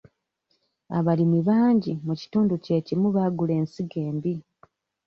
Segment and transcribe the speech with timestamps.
[0.97, 4.33] Abalimi bangi mu kitundu kye kimu baagula ensigo embi.